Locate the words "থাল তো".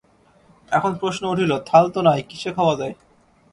1.65-1.99